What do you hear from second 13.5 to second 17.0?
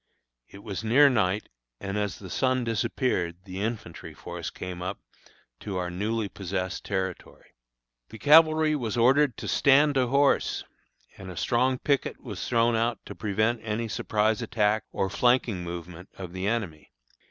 any surprise attack or flanking movement of the enemy.